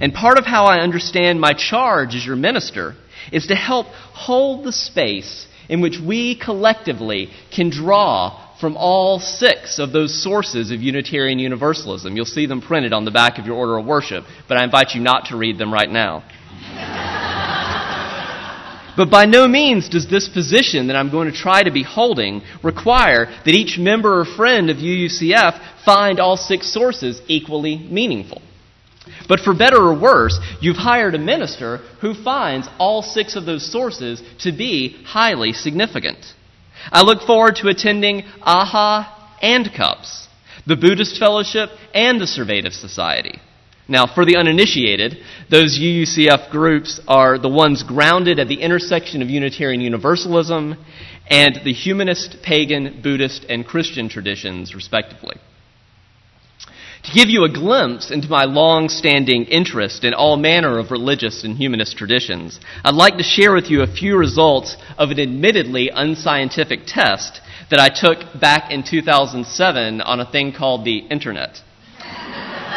And 0.00 0.14
part 0.14 0.38
of 0.38 0.46
how 0.46 0.64
I 0.64 0.80
understand 0.80 1.40
my 1.40 1.52
charge 1.52 2.14
as 2.14 2.24
your 2.24 2.36
minister 2.36 2.94
is 3.32 3.48
to 3.48 3.54
help 3.54 3.86
hold 3.86 4.64
the 4.64 4.72
space 4.72 5.46
in 5.68 5.80
which 5.82 5.98
we 5.98 6.38
collectively 6.38 7.28
can 7.54 7.70
draw 7.70 8.45
from 8.60 8.76
all 8.76 9.20
six 9.20 9.78
of 9.78 9.92
those 9.92 10.22
sources 10.22 10.70
of 10.70 10.80
Unitarian 10.80 11.38
Universalism. 11.38 12.16
You'll 12.16 12.24
see 12.24 12.46
them 12.46 12.62
printed 12.62 12.92
on 12.92 13.04
the 13.04 13.10
back 13.10 13.38
of 13.38 13.46
your 13.46 13.56
order 13.56 13.78
of 13.78 13.86
worship, 13.86 14.24
but 14.48 14.56
I 14.56 14.64
invite 14.64 14.94
you 14.94 15.00
not 15.00 15.26
to 15.26 15.36
read 15.36 15.58
them 15.58 15.72
right 15.72 15.90
now. 15.90 16.24
But 18.96 19.10
by 19.10 19.26
no 19.26 19.46
means 19.46 19.90
does 19.90 20.08
this 20.08 20.26
position 20.26 20.86
that 20.86 20.96
I'm 20.96 21.10
going 21.10 21.30
to 21.30 21.36
try 21.36 21.62
to 21.62 21.70
be 21.70 21.82
holding 21.82 22.40
require 22.62 23.26
that 23.26 23.54
each 23.54 23.78
member 23.78 24.20
or 24.20 24.24
friend 24.24 24.70
of 24.70 24.78
UUCF 24.78 25.84
find 25.84 26.18
all 26.18 26.38
six 26.38 26.72
sources 26.72 27.20
equally 27.28 27.76
meaningful. 27.76 28.40
But 29.28 29.40
for 29.40 29.54
better 29.54 29.76
or 29.76 29.98
worse, 29.98 30.38
you've 30.60 30.76
hired 30.76 31.14
a 31.14 31.18
minister 31.18 31.78
who 32.00 32.14
finds 32.14 32.68
all 32.78 33.02
six 33.02 33.36
of 33.36 33.44
those 33.44 33.70
sources 33.70 34.22
to 34.40 34.50
be 34.50 34.96
highly 35.04 35.52
significant. 35.52 36.18
I 36.92 37.02
look 37.02 37.22
forward 37.22 37.56
to 37.56 37.68
attending 37.68 38.24
AHA 38.42 39.38
and 39.42 39.70
CUUPS, 39.72 40.28
the 40.66 40.76
Buddhist 40.76 41.18
Fellowship 41.18 41.70
and 41.94 42.20
the 42.20 42.26
Servetus 42.26 42.80
Society. 42.80 43.40
Now, 43.88 44.06
for 44.12 44.24
the 44.24 44.36
uninitiated, 44.36 45.18
those 45.48 45.78
UUCF 45.78 46.50
groups 46.50 47.00
are 47.06 47.38
the 47.38 47.48
ones 47.48 47.84
grounded 47.84 48.40
at 48.40 48.48
the 48.48 48.60
intersection 48.60 49.22
of 49.22 49.30
Unitarian 49.30 49.80
Universalism 49.80 50.74
and 51.28 51.60
the 51.64 51.72
humanist, 51.72 52.38
pagan, 52.42 53.00
Buddhist, 53.02 53.46
and 53.48 53.64
Christian 53.64 54.08
traditions, 54.08 54.74
respectively. 54.74 55.36
To 57.06 57.12
give 57.12 57.28
you 57.28 57.44
a 57.44 57.48
glimpse 57.48 58.10
into 58.10 58.28
my 58.28 58.46
long 58.46 58.88
standing 58.88 59.44
interest 59.44 60.02
in 60.02 60.12
all 60.12 60.36
manner 60.36 60.76
of 60.76 60.90
religious 60.90 61.44
and 61.44 61.56
humanist 61.56 61.96
traditions, 61.96 62.58
I'd 62.82 62.96
like 62.96 63.16
to 63.18 63.22
share 63.22 63.54
with 63.54 63.70
you 63.70 63.82
a 63.82 63.86
few 63.86 64.18
results 64.18 64.76
of 64.98 65.10
an 65.10 65.20
admittedly 65.20 65.88
unscientific 65.88 66.80
test 66.84 67.40
that 67.70 67.78
I 67.78 67.90
took 67.94 68.40
back 68.40 68.72
in 68.72 68.82
2007 68.82 70.00
on 70.00 70.18
a 70.18 70.28
thing 70.28 70.52
called 70.52 70.84
the 70.84 70.98
Internet. 70.98 71.62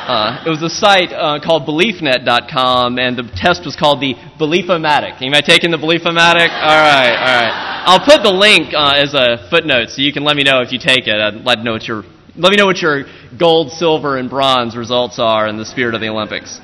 Uh, 0.00 0.42
it 0.44 0.50
was 0.50 0.60
a 0.60 0.68
site 0.68 1.12
uh, 1.12 1.38
called 1.38 1.68
BeliefNet.com, 1.68 2.98
and 2.98 3.16
the 3.16 3.22
test 3.36 3.64
was 3.64 3.76
called 3.76 4.00
the 4.00 4.14
Beliefomatic. 4.40 5.22
I 5.22 5.40
taking 5.40 5.70
the 5.70 5.76
Beliefomatic? 5.76 6.50
All 6.50 6.82
right, 6.82 7.14
all 7.14 7.36
right. 7.38 7.84
I'll 7.86 8.04
put 8.04 8.24
the 8.24 8.32
link 8.32 8.74
uh, 8.74 8.94
as 8.96 9.14
a 9.14 9.46
footnote, 9.50 9.90
so 9.90 10.02
you 10.02 10.12
can 10.12 10.24
let 10.24 10.34
me 10.34 10.42
know 10.42 10.62
if 10.62 10.72
you 10.72 10.80
take 10.80 11.06
it. 11.06 11.14
I'd 11.14 11.44
like 11.44 11.58
to 11.58 11.64
know 11.64 11.74
what 11.74 11.86
your 11.86 12.02
let 12.36 12.50
me 12.50 12.56
know 12.56 12.66
what 12.66 12.80
your 12.80 13.04
gold, 13.38 13.72
silver, 13.72 14.16
and 14.16 14.28
bronze 14.30 14.76
results 14.76 15.18
are 15.18 15.48
in 15.48 15.56
the 15.56 15.64
spirit 15.64 15.94
of 15.94 16.00
the 16.00 16.08
Olympics. 16.08 16.60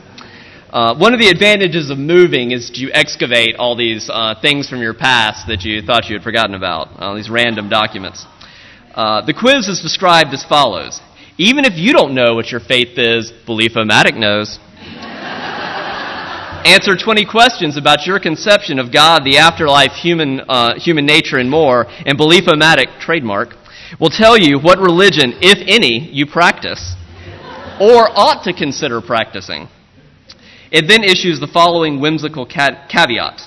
Uh, 0.71 0.95
one 0.97 1.15
of 1.15 1.21
the 1.21 1.29
advantages 1.29 1.91
of 1.91 1.99
moving 1.99 2.51
is 2.51 2.71
to 2.71 2.91
excavate 2.93 3.57
all 3.57 3.77
these 3.77 4.11
uh, 4.13 4.35
things 4.41 4.69
from 4.69 4.81
your 4.81 4.95
past 4.95 5.47
that 5.49 5.63
you 5.63 5.81
thought 5.83 6.09
you 6.09 6.17
had 6.17 6.23
forgotten 6.23 6.55
about, 6.55 6.89
all 7.01 7.15
these 7.15 7.31
random 7.31 7.69
documents. 7.69 8.27
Uh, 8.95 9.25
the 9.25 9.33
quiz 9.35 9.69
is 9.69 9.81
described 9.81 10.33
as 10.35 10.45
follows 10.45 11.01
even 11.39 11.67
if 11.67 11.75
you 11.77 11.93
don't 11.93 12.15
know 12.15 12.35
what 12.35 12.51
your 12.51 12.61
faith 12.61 12.97
is, 12.97 13.31
belief 13.45 13.73
Beliefomatic 13.75 14.17
knows. 14.17 14.59
Answer 16.65 16.97
20 16.97 17.27
questions 17.27 17.77
about 17.77 18.07
your 18.07 18.19
conception 18.19 18.79
of 18.79 18.91
God, 18.91 19.23
the 19.23 19.37
afterlife, 19.37 19.93
human, 19.93 20.41
uh, 20.41 20.79
human 20.79 21.05
nature, 21.05 21.37
and 21.37 21.51
more, 21.51 21.87
and 22.07 22.19
Beliefomatic, 22.19 22.99
trademark, 23.01 23.51
will 24.01 24.11
tell 24.11 24.37
you 24.37 24.59
what 24.59 24.79
religion, 24.79 25.35
if 25.41 25.59
any, 25.67 26.11
you 26.13 26.27
practice 26.27 26.95
or 27.81 28.09
ought 28.09 28.43
to 28.45 28.53
consider 28.53 29.01
practicing. 29.01 29.69
It 30.71 30.87
then 30.89 31.05
issues 31.05 31.41
the 31.41 31.47
following 31.47 32.01
whimsical 32.01 32.47
caveat. 32.47 33.43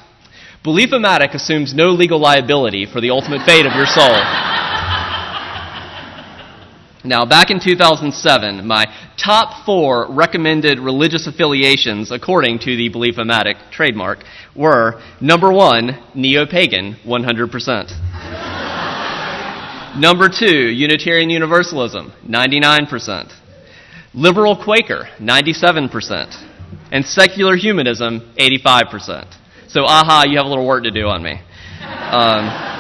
Beliefomatic 0.63 1.33
assumes 1.33 1.73
no 1.73 1.89
legal 1.89 2.19
liability 2.19 2.85
for 2.85 3.01
the 3.01 3.09
ultimate 3.09 3.45
fate 3.45 3.65
of 3.65 3.73
your 3.75 3.85
soul. 3.85 4.15
Now, 7.03 7.25
back 7.25 7.49
in 7.49 7.61
2007, 7.61 8.67
my 8.67 8.85
top 9.17 9.65
four 9.65 10.11
recommended 10.11 10.79
religious 10.79 11.27
affiliations, 11.27 12.11
according 12.11 12.59
to 12.59 12.75
the 12.75 12.89
Beliefomatic 12.89 13.71
trademark, 13.71 14.19
were 14.53 15.01
number 15.21 15.51
one, 15.51 15.97
neo 16.13 16.45
pagan, 16.45 16.97
100%. 17.05 18.48
Number 19.99 20.29
two, 20.29 20.69
Unitarian 20.69 21.29
Universalism, 21.29 22.11
99%. 22.27 23.33
Liberal 24.13 24.55
Quaker, 24.55 25.09
97%. 25.19 26.45
And 26.91 27.05
secular 27.05 27.55
humanism, 27.55 28.33
85%. 28.37 29.35
So, 29.67 29.85
aha, 29.85 30.23
you 30.27 30.37
have 30.37 30.45
a 30.45 30.49
little 30.49 30.65
work 30.65 30.83
to 30.83 30.91
do 30.91 31.07
on 31.07 31.21
me. 31.21 31.33
Um, 31.81 32.78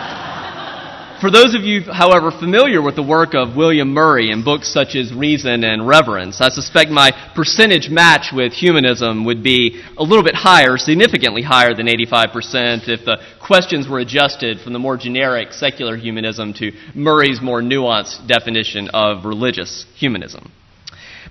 for 1.19 1.29
those 1.29 1.55
of 1.55 1.63
you, 1.63 1.81
however, 1.81 2.31
familiar 2.31 2.81
with 2.81 2.95
the 2.95 3.03
work 3.03 3.33
of 3.33 3.55
William 3.55 3.93
Murry 3.93 4.31
in 4.31 4.43
books 4.43 4.71
such 4.71 4.95
as 4.95 5.13
Reason 5.13 5.63
and 5.63 5.87
Reverence, 5.87 6.41
I 6.41 6.49
suspect 6.49 6.91
my 6.91 7.11
percentage 7.35 7.89
match 7.89 8.31
with 8.33 8.53
humanism 8.53 9.25
would 9.25 9.43
be 9.43 9.81
a 9.97 10.03
little 10.03 10.23
bit 10.23 10.35
higher, 10.35 10.77
significantly 10.77 11.41
higher 11.41 11.73
than 11.73 11.87
85%, 11.87 12.87
if 12.87 13.05
the 13.05 13.17
questions 13.45 13.87
were 13.87 13.99
adjusted 13.99 14.61
from 14.61 14.73
the 14.73 14.79
more 14.79 14.97
generic 14.97 15.51
secular 15.51 15.97
humanism 15.97 16.53
to 16.53 16.71
Murry's 16.95 17.41
more 17.41 17.61
nuanced 17.61 18.27
definition 18.27 18.89
of 18.93 19.25
religious 19.25 19.85
humanism. 19.95 20.51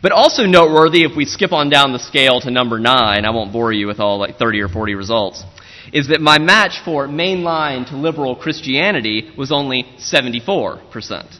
But 0.02 0.12
also 0.12 0.44
noteworthy, 0.44 1.02
if 1.04 1.16
we 1.16 1.24
skip 1.24 1.52
on 1.52 1.70
down 1.70 1.92
the 1.92 1.98
scale 1.98 2.40
to 2.40 2.50
number 2.50 2.78
nine, 2.78 3.24
I 3.24 3.30
won't 3.30 3.52
bore 3.52 3.72
you 3.72 3.86
with 3.86 4.00
all 4.00 4.18
like 4.18 4.38
30 4.38 4.60
or 4.60 4.68
40 4.68 4.94
results 4.94 5.44
is 5.92 6.08
that 6.08 6.20
my 6.20 6.38
match 6.38 6.80
for 6.84 7.06
mainline 7.06 7.88
to 7.88 7.96
liberal 7.96 8.36
Christianity 8.36 9.30
was 9.36 9.52
only 9.52 9.84
74%. 9.98 11.38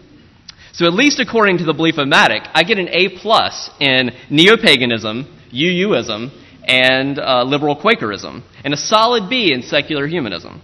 So 0.73 0.87
at 0.87 0.93
least 0.93 1.19
according 1.19 1.59
to 1.59 1.65
the 1.65 1.73
Beliefomatic, 1.73 2.49
I 2.55 2.63
get 2.63 2.79
an 2.79 2.89
A 2.89 3.19
plus 3.19 3.71
in 3.81 4.11
neo-paganism, 4.31 5.27
UUism, 5.53 6.31
and 6.65 7.19
uh, 7.19 7.43
liberal 7.45 7.75
Quakerism, 7.75 8.43
and 8.65 8.75
a 8.75 8.77
solid 8.77 9.29
B 9.29 9.53
in 9.53 9.63
secular 9.63 10.07
humanism. 10.07 10.63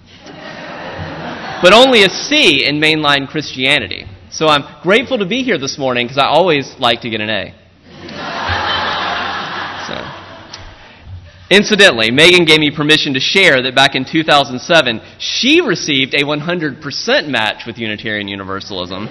but 1.62 1.72
only 1.72 2.04
a 2.04 2.10
C 2.10 2.66
in 2.66 2.78
mainline 2.78 3.26
Christianity. 3.26 4.06
So 4.30 4.46
I'm 4.46 4.82
grateful 4.82 5.18
to 5.18 5.26
be 5.26 5.42
here 5.42 5.58
this 5.58 5.78
morning 5.78 6.06
because 6.06 6.18
I 6.18 6.26
always 6.26 6.74
like 6.78 7.00
to 7.02 7.10
get 7.10 7.20
an 7.20 7.30
A. 7.30 7.63
Incidentally, 11.50 12.10
Megan 12.10 12.46
gave 12.46 12.58
me 12.58 12.70
permission 12.70 13.14
to 13.14 13.20
share 13.20 13.62
that 13.62 13.74
back 13.74 13.94
in 13.94 14.04
2007, 14.04 15.00
she 15.18 15.60
received 15.60 16.14
a 16.14 16.24
100% 16.24 17.28
match 17.28 17.66
with 17.66 17.76
Unitarian 17.76 18.28
Universalism. 18.28 19.08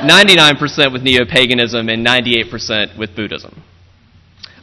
99% 0.00 0.92
with 0.92 1.02
neo 1.02 1.24
paganism, 1.24 1.88
and 1.88 2.06
98% 2.06 2.96
with 2.96 3.14
Buddhism. 3.16 3.62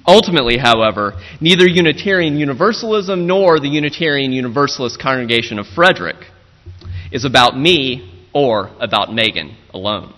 Ultimately, 0.07 0.57
however, 0.57 1.21
neither 1.41 1.67
Unitarian 1.67 2.37
Universalism 2.37 3.27
nor 3.27 3.59
the 3.59 3.67
Unitarian 3.67 4.31
Universalist 4.31 4.99
congregation 5.01 5.59
of 5.59 5.67
Frederick 5.67 6.15
is 7.11 7.25
about 7.25 7.57
me 7.57 8.25
or 8.33 8.71
about 8.79 9.13
Megan 9.13 9.57
alone. 9.73 10.13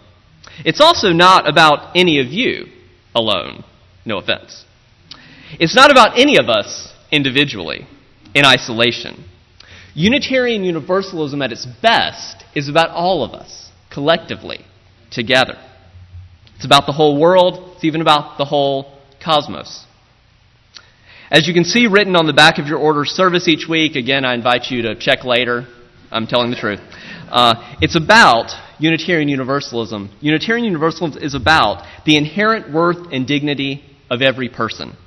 It's 0.64 0.80
also 0.80 1.10
not 1.10 1.50
about 1.50 1.96
any 1.96 2.20
of 2.20 2.28
you 2.28 2.68
alone. 3.16 3.64
No 4.06 4.20
offense. 4.20 4.66
It's 5.60 5.76
not 5.76 5.92
about 5.92 6.20
any 6.20 6.38
of 6.38 6.50
us 6.50 6.94
individually, 7.12 7.88
in 8.36 8.46
isolation. 8.46 9.26
Unitarian 9.96 10.64
Universalism 10.64 11.42
at 11.42 11.52
its 11.52 11.66
best 11.82 12.44
is 12.56 12.70
about 12.70 12.90
all 12.92 13.24
of 13.24 13.34
us, 13.34 13.72
collectively 13.92 14.66
together. 15.12 15.58
It's 16.56 16.66
about 16.66 16.86
the 16.86 16.92
whole 16.92 17.20
world, 17.20 17.74
it's 17.76 17.84
even 17.84 18.02
about 18.02 18.38
the 18.38 18.46
whole 18.46 19.00
cosmos. 19.24 19.86
As 21.32 21.48
you 21.48 21.54
can 21.54 21.64
see 21.64 21.88
written 21.88 22.16
on 22.16 22.28
the 22.28 22.34
back 22.34 22.58
of 22.58 22.68
your 22.68 22.80
order 22.80 23.06
service 23.06 23.48
each 23.48 23.68
week, 23.68 23.96
again, 23.96 24.26
I 24.26 24.34
invite 24.34 24.70
you 24.70 24.84
to 24.84 24.96
check 24.96 25.24
later. 25.24 25.68
I'm 26.12 26.26
telling 26.26 26.50
the 26.50 26.58
truth. 26.58 26.80
Uh, 27.30 27.78
it's 27.82 27.96
about 27.96 28.52
Unitarian 28.80 29.30
Universalism. 29.30 30.10
Unitarian 30.22 30.66
Universalism 30.66 31.22
is 31.22 31.36
about 31.36 31.86
the 32.06 32.18
inherent 32.18 32.74
worth 32.74 33.12
and 33.12 33.28
dignity 33.28 33.84
of 34.10 34.22
every 34.22 34.50
person. 34.50 34.98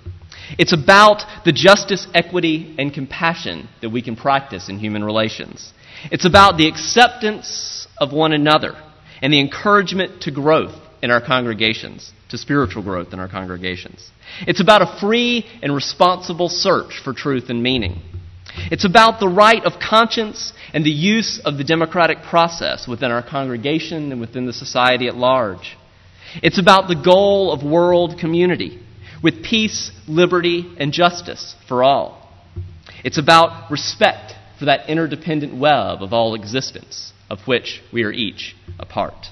It's 0.58 0.72
about 0.72 1.22
the 1.44 1.52
justice, 1.52 2.06
equity, 2.14 2.74
and 2.78 2.92
compassion 2.92 3.68
that 3.80 3.90
we 3.90 4.02
can 4.02 4.16
practice 4.16 4.68
in 4.68 4.78
human 4.78 5.04
relations. 5.04 5.72
It's 6.10 6.26
about 6.26 6.56
the 6.56 6.68
acceptance 6.68 7.86
of 7.98 8.12
one 8.12 8.32
another 8.32 8.74
and 9.20 9.32
the 9.32 9.40
encouragement 9.40 10.22
to 10.22 10.30
growth 10.30 10.74
in 11.02 11.10
our 11.10 11.20
congregations, 11.20 12.12
to 12.28 12.38
spiritual 12.38 12.82
growth 12.82 13.12
in 13.12 13.20
our 13.20 13.28
congregations. 13.28 14.10
It's 14.46 14.60
about 14.60 14.82
a 14.82 14.98
free 15.00 15.46
and 15.62 15.74
responsible 15.74 16.48
search 16.48 17.00
for 17.02 17.12
truth 17.12 17.48
and 17.48 17.62
meaning. 17.62 18.00
It's 18.70 18.84
about 18.84 19.18
the 19.18 19.28
right 19.28 19.64
of 19.64 19.80
conscience 19.80 20.52
and 20.74 20.84
the 20.84 20.90
use 20.90 21.40
of 21.44 21.56
the 21.56 21.64
democratic 21.64 22.22
process 22.22 22.86
within 22.86 23.10
our 23.10 23.22
congregation 23.22 24.12
and 24.12 24.20
within 24.20 24.46
the 24.46 24.52
society 24.52 25.08
at 25.08 25.16
large. 25.16 25.76
It's 26.42 26.60
about 26.60 26.88
the 26.88 27.00
goal 27.02 27.52
of 27.52 27.62
world 27.62 28.18
community 28.18 28.80
with 29.22 29.42
peace, 29.42 29.90
liberty, 30.08 30.74
and 30.78 30.92
justice 30.92 31.54
for 31.68 31.82
all. 31.82 32.30
It's 33.04 33.18
about 33.18 33.70
respect 33.70 34.32
for 34.58 34.66
that 34.66 34.88
interdependent 34.88 35.58
web 35.58 36.02
of 36.02 36.12
all 36.12 36.34
existence 36.34 37.12
of 37.30 37.40
which 37.46 37.80
we 37.92 38.04
are 38.04 38.12
each 38.12 38.54
a 38.78 38.86
part. 38.86 39.26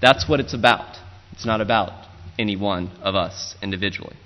That's 0.00 0.28
what 0.28 0.40
it's 0.40 0.54
about. 0.54 0.96
It's 1.32 1.44
not 1.46 1.60
about 1.60 2.06
any 2.38 2.56
one 2.56 2.90
of 3.02 3.14
us 3.14 3.54
individually. 3.62 4.16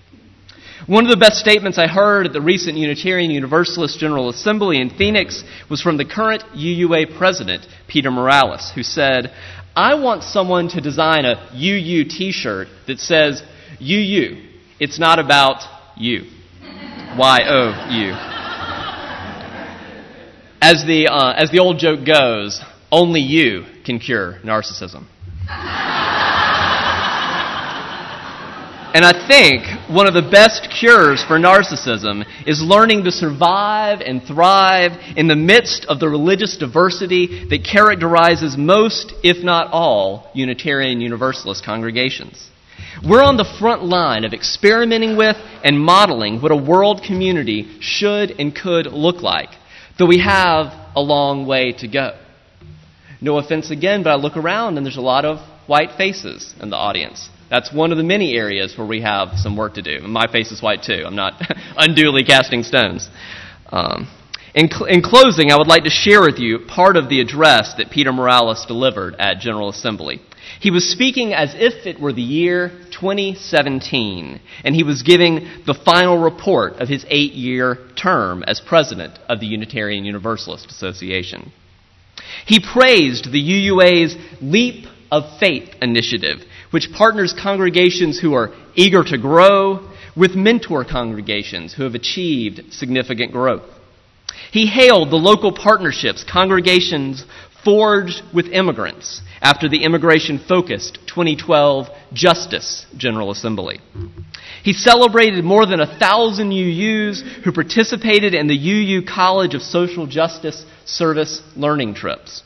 One 0.87 1.04
of 1.04 1.11
the 1.11 1.16
best 1.16 1.37
statements 1.37 1.78
I 1.78 1.87
heard 1.87 2.26
at 2.26 2.32
the 2.32 2.40
recent 2.40 2.78
Unitarian 2.78 3.30
Universalist 3.30 3.99
General 3.99 4.30
Assembly 4.30 4.80
in 4.80 4.90
Phoenix 4.90 5.44
was 5.68 5.82
from 5.82 5.97
the 5.99 6.04
current 6.04 6.42
UUA 6.54 7.18
president, 7.18 7.66
Peter 7.87 8.11
Morales, 8.11 8.72
who 8.74 8.83
said, 8.83 9.33
I 9.76 9.94
want 9.94 10.22
someone 10.22 10.68
to 10.70 10.81
design 10.81 11.24
a 11.24 11.50
UU 11.55 12.05
t 12.05 12.33
shirt 12.33 12.68
that 12.87 12.98
says, 12.98 13.42
UU, 13.81 14.50
it's 14.81 14.99
not 14.99 15.19
about 15.19 15.62
you. 15.97 16.23
Y 17.16 17.38
O 17.47 17.88
U. 17.90 18.14
As 20.62 20.85
the, 20.87 21.09
uh, 21.11 21.33
as 21.37 21.51
the 21.51 21.59
old 21.59 21.79
joke 21.79 22.05
goes, 22.05 22.61
only 22.90 23.21
you 23.21 23.64
can 23.85 23.99
cure 23.99 24.38
narcissism. 24.43 25.07
And 28.93 29.05
I 29.05 29.12
think 29.29 29.88
one 29.88 30.09
of 30.09 30.14
the 30.14 30.29
best 30.29 30.69
cures 30.81 31.23
for 31.23 31.38
narcissism 31.38 32.25
is 32.45 32.61
learning 32.61 33.05
to 33.05 33.12
survive 33.12 34.01
and 34.01 34.21
thrive 34.21 34.93
in 35.16 35.29
the 35.29 35.37
midst 35.37 35.85
of 35.88 36.01
the 36.01 36.09
religious 36.09 36.57
diversity 36.57 37.49
that 37.51 37.64
characterizes 37.64 38.57
most, 38.57 39.12
if 39.23 39.45
not 39.45 39.69
all, 39.73 40.31
Unitarian 40.35 41.01
Universalist 41.01 41.64
congregations. 41.64 42.51
We're 43.03 43.22
on 43.22 43.37
the 43.37 43.57
front 43.59 43.85
line 43.85 44.24
of 44.24 44.33
experimenting 44.33 45.16
with 45.16 45.37
and 45.64 45.79
modeling 45.79 46.40
what 46.40 46.53
a 46.53 46.57
world 46.57 47.03
community 47.07 47.79
should 47.81 48.33
and 48.33 48.55
could 48.55 48.87
look 48.87 49.22
like, 49.22 49.50
though 49.98 50.07
we 50.07 50.18
have 50.18 50.72
a 50.94 51.00
long 51.00 51.46
way 51.46 51.72
to 51.79 51.88
go. 51.88 52.18
No 53.20 53.38
offense 53.38 53.70
again, 53.70 54.03
but 54.03 54.11
I 54.11 54.16
look 54.16 54.37
around 54.37 54.76
and 54.76 54.87
there's 54.87 54.96
a 54.96 55.03
lot 55.03 55.24
of 55.24 55.38
white 55.66 55.92
faces 55.96 56.55
in 56.61 56.70
the 56.70 56.76
audience. 56.76 57.29
That's 57.50 57.72
one 57.72 57.90
of 57.90 57.98
the 57.98 58.05
many 58.05 58.35
areas 58.35 58.76
where 58.79 58.87
we 58.87 59.03
have 59.03 59.31
some 59.37 59.57
work 59.57 59.74
to 59.74 59.83
do. 59.83 60.00
My 60.00 60.31
face 60.31 60.53
is 60.53 60.62
white 60.62 60.83
too. 60.83 61.03
I'm 61.05 61.16
not 61.16 61.35
unduly 61.76 62.24
casting 62.24 62.62
stones. 62.62 63.09
Um, 63.68 64.09
in, 64.55 64.69
cl- 64.69 64.87
in, 64.87 65.03
closing, 65.03 65.53
I 65.53 65.57
would 65.57 65.69
like 65.69 65.85
to 65.85 65.91
share 65.91 66.23
with 66.23 66.39
you 66.39 66.61
part 66.67 66.97
of 66.97 67.09
the 67.09 67.21
address 67.21 67.75
that 67.79 67.91
Peter 67.91 68.13
Morales 68.13 68.67
delivered 68.67 69.15
at 69.19 69.41
General 69.41 69.69
Assembly. 69.69 70.21
He 70.61 70.71
was 70.71 70.91
speaking 70.91 71.33
as 71.33 71.55
if 71.55 71.87
it 71.87 72.01
were 72.01 72.13
the 72.13 72.23
year 72.23 72.71
2017, 72.91 74.41
and 74.65 74.75
he 74.75 74.83
was 74.83 75.03
giving 75.03 75.49
the 75.67 75.79
final 75.85 76.19
report 76.19 76.75
of 76.75 76.89
his 76.89 77.07
eight 77.09 77.33
year 77.33 77.79
term 77.97 78.43
as 78.43 78.61
president 78.61 79.19
of 79.29 79.41
the 79.41 79.47
Unitarian 79.47 80.05
Universalist 80.05 80.71
Association. 80.71 81.53
He 82.47 82.61
praised 82.61 83.31
the 83.31 83.41
UUA's 83.41 84.17
Leap 84.43 84.87
of 85.11 85.39
Faith 85.39 85.75
initiative, 85.81 86.39
which 86.71 86.93
partners 86.93 87.35
congregations 87.41 88.19
who 88.19 88.35
are 88.35 88.53
eager 88.75 89.03
to 89.05 89.19
grow 89.19 89.89
with 90.17 90.35
mentor 90.35 90.85
congregations 90.85 91.73
who 91.75 91.85
have 91.85 91.95
achieved 91.95 92.73
significant 92.73 93.33
growth. 93.33 93.63
He 94.53 94.67
hailed 94.67 95.11
the 95.11 95.17
local 95.17 95.53
partnerships 95.53 96.25
congregations 96.25 97.25
forged 97.65 98.23
with 98.35 98.47
immigrants 98.47 99.21
after 99.41 99.69
the 99.69 99.85
immigration 99.85 100.39
focused 100.39 100.99
2012 101.07 101.87
Justice 102.13 102.87
General 102.97 103.31
Assembly. 103.31 103.81
He 104.63 104.73
celebrated 104.73 105.45
more 105.45 105.67
than 105.67 105.81
a 105.81 105.99
thousand 105.99 106.51
UUs 106.51 107.23
who 107.45 107.53
participated 107.53 108.35
in 108.35 108.47
the 108.47 108.57
UU 108.57 109.07
College 109.07 109.55
of 109.55 109.63
Social 109.63 110.07
Justice 110.07 110.65
Service 110.85 111.43
learning 111.57 111.95
trips. 111.95 112.43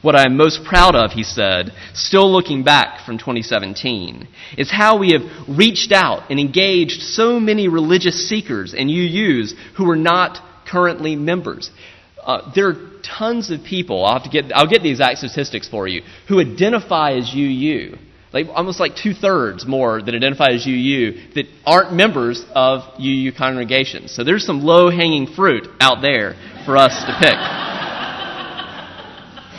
What 0.00 0.16
I 0.16 0.26
am 0.26 0.36
most 0.36 0.64
proud 0.64 0.94
of, 0.94 1.12
he 1.12 1.22
said, 1.22 1.72
still 1.94 2.30
looking 2.30 2.62
back 2.62 3.06
from 3.06 3.16
2017, 3.16 4.28
is 4.58 4.70
how 4.70 4.98
we 4.98 5.12
have 5.12 5.22
reached 5.48 5.92
out 5.92 6.30
and 6.30 6.38
engaged 6.38 7.00
so 7.00 7.40
many 7.40 7.68
religious 7.68 8.28
seekers 8.28 8.74
and 8.74 8.90
UUs 8.90 9.52
who 9.76 9.86
were 9.86 9.96
not 9.96 10.42
currently 10.74 11.14
members. 11.14 11.70
Uh, 12.22 12.50
there 12.54 12.68
are 12.68 12.90
tons 13.18 13.50
of 13.50 13.62
people, 13.62 14.04
I'll, 14.04 14.14
have 14.14 14.24
to 14.24 14.30
get, 14.30 14.52
I'll 14.52 14.68
get 14.68 14.82
the 14.82 14.90
exact 14.90 15.18
statistics 15.18 15.68
for 15.68 15.86
you, 15.86 16.02
who 16.26 16.40
identify 16.40 17.12
as 17.12 17.32
UU. 17.34 17.96
Like 18.32 18.48
almost 18.52 18.80
like 18.80 18.96
two 18.96 19.14
thirds 19.14 19.64
more 19.64 20.02
that 20.02 20.12
identify 20.12 20.50
as 20.50 20.66
UU 20.66 21.34
that 21.34 21.44
aren't 21.64 21.92
members 21.92 22.44
of 22.52 22.80
UU 22.98 23.30
congregations. 23.38 24.12
So 24.12 24.24
there's 24.24 24.44
some 24.44 24.62
low 24.62 24.90
hanging 24.90 25.28
fruit 25.28 25.68
out 25.80 26.02
there 26.02 26.34
for 26.64 26.76
us 26.76 26.92
to 27.04 27.16
pick. 27.20 27.38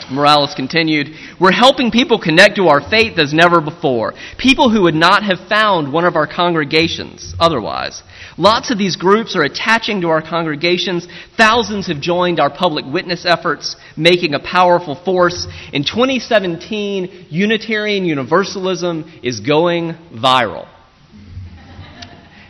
Morales 0.12 0.54
continued, 0.56 1.08
We're 1.40 1.54
helping 1.54 1.90
people 1.90 2.20
connect 2.20 2.58
to 2.58 2.68
our 2.68 2.82
faith 2.82 3.18
as 3.18 3.34
never 3.34 3.62
before. 3.62 4.14
People 4.38 4.70
who 4.70 4.82
would 4.82 4.96
not 4.96 5.24
have 5.24 5.48
found 5.48 5.94
one 5.94 6.04
of 6.04 6.18
our 6.18 6.28
congregations 6.28 7.34
otherwise. 7.40 8.04
Lots 8.38 8.70
of 8.70 8.78
these 8.78 8.98
groups 8.98 9.36
are 9.38 9.44
attaching 9.44 10.02
to 10.02 10.10
our 10.10 10.22
congregations. 10.22 11.08
Thousands 11.38 11.88
have 11.88 12.02
joined 12.02 12.42
our 12.42 12.50
public 12.50 12.86
witness 12.86 13.26
efforts, 13.26 13.78
making 13.96 14.34
a 14.34 14.40
powerful 14.40 14.96
force. 14.96 15.48
In 15.72 15.84
2017, 15.84 17.28
Unitarian 17.30 18.04
Universalism 18.04 19.20
is 19.24 19.40
going 19.40 19.94
viral. 20.14 20.68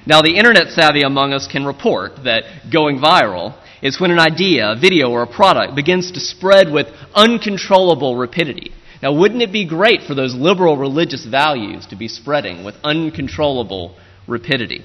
Now, 0.08 0.22
the 0.22 0.38
internet 0.38 0.70
savvy 0.70 1.02
among 1.02 1.34
us 1.34 1.48
can 1.48 1.66
report 1.66 2.24
that 2.24 2.72
going 2.72 3.00
viral 3.00 3.56
is 3.84 4.00
when 4.00 4.10
an 4.10 4.20
idea, 4.20 4.72
a 4.72 4.80
video, 4.80 5.12
or 5.12 5.22
a 5.22 5.28
product 5.28 5.76
begins 5.76 6.12
to 6.14 6.20
spread 6.20 6.72
with 6.72 6.88
uncontrollable 7.14 8.16
rapidity. 8.16 8.72
Now, 9.04 9.14
wouldn't 9.14 9.42
it 9.42 9.52
be 9.52 9.68
great 9.68 10.02
for 10.02 10.16
those 10.16 10.34
liberal 10.34 10.78
religious 10.78 11.26
values 11.26 11.86
to 11.88 11.96
be 11.96 12.08
spreading 12.08 12.64
with 12.64 12.76
uncontrollable 12.84 13.96
rapidity? 14.28 14.84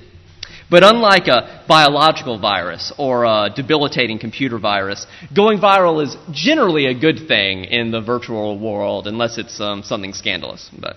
But 0.71 0.85
unlike 0.85 1.27
a 1.27 1.65
biological 1.67 2.39
virus 2.39 2.93
or 2.97 3.25
a 3.25 3.51
debilitating 3.55 4.21
computer 4.21 4.59
virus, 4.59 5.05
going 5.35 5.59
viral 5.59 6.03
is 6.03 6.17
generally 6.31 6.87
a 6.87 6.95
good 6.95 7.27
thing 7.27 7.65
in 7.65 7.91
the 7.91 8.01
virtual 8.01 8.59
world, 8.59 9.09
unless 9.09 9.37
it's 9.37 9.61
um, 9.61 9.83
something 9.83 10.13
scandalous. 10.13 10.71
But, 10.79 10.97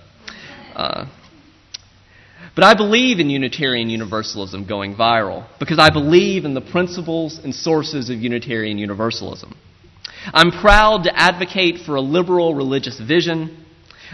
uh, 0.76 1.06
but 2.56 2.64
I 2.64 2.76
believe 2.76 3.20
in 3.20 3.32
Unitarian 3.32 3.90
Universalism 3.90 4.68
going 4.68 4.96
viral 4.96 5.48
because 5.60 5.80
I 5.80 5.90
believe 5.90 6.46
in 6.46 6.54
the 6.54 6.62
principles 6.62 7.40
and 7.44 7.54
sources 7.54 8.12
of 8.12 8.20
Unitarian 8.20 8.78
Universalism. 8.78 9.58
I'm 10.28 10.52
proud 10.52 11.04
to 11.06 11.20
advocate 11.20 11.80
for 11.84 11.96
a 11.96 12.02
liberal 12.02 12.54
religious 12.54 13.00
vision 13.00 13.66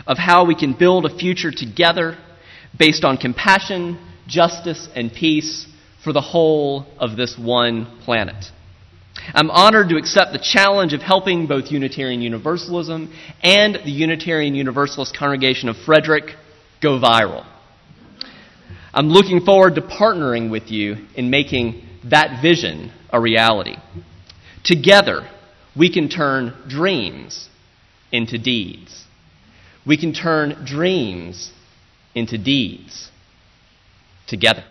of 0.07 0.17
how 0.17 0.45
we 0.45 0.55
can 0.55 0.73
build 0.73 1.05
a 1.05 1.15
future 1.15 1.51
together 1.51 2.17
based 2.77 3.03
on 3.03 3.17
compassion, 3.17 3.99
justice, 4.29 4.87
and 4.95 5.11
peace 5.11 5.67
for 6.03 6.13
the 6.13 6.21
whole 6.21 6.85
of 6.97 7.17
this 7.17 7.37
one 7.37 7.99
planet. 8.03 8.45
I'm 9.33 9.51
honored 9.51 9.89
to 9.89 9.97
accept 9.97 10.31
the 10.31 10.39
challenge 10.39 10.93
of 10.93 11.01
helping 11.01 11.47
both 11.47 11.71
Unitarian 11.71 12.21
Universalism 12.21 13.13
and 13.43 13.75
the 13.75 13.91
Unitarian 13.91 14.55
Universalist 14.55 15.15
Congregation 15.17 15.67
of 15.67 15.75
Frederick 15.85 16.35
go 16.81 16.99
viral. 16.99 17.45
I'm 18.93 19.09
looking 19.09 19.41
forward 19.41 19.75
to 19.75 19.81
partnering 19.81 20.49
with 20.49 20.71
you 20.71 21.07
in 21.15 21.29
making 21.29 21.83
that 22.05 22.41
vision 22.41 22.91
a 23.11 23.19
reality. 23.19 23.75
Together, 24.63 25.29
we 25.77 25.91
can 25.91 26.09
turn 26.09 26.53
dreams 26.67 27.49
into 28.11 28.37
deeds. 28.37 29.05
We 29.85 29.97
can 29.97 30.13
turn 30.13 30.65
dreams 30.65 31.51
into 32.15 32.37
deeds 32.37 33.08
together. 34.29 34.63